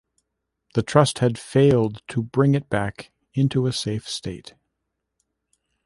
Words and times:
The 0.73 0.81
trust 0.81 1.19
had 1.19 1.37
failed 1.37 2.01
to 2.07 2.23
bring 2.23 2.55
it 2.55 2.71
back 2.71 3.11
into 3.35 3.67
a 3.67 3.71
safe 3.71 4.09
state. 4.09 4.55